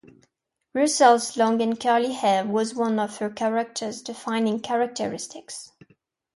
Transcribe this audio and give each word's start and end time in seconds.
Russell's 0.73 1.37
long 1.37 1.61
and 1.61 1.79
curly 1.79 2.13
hair 2.13 2.43
was 2.43 2.73
one 2.73 2.97
of 2.99 3.17
her 3.17 3.29
character's 3.29 4.01
defining 4.01 4.59
characteristics. 4.59 5.73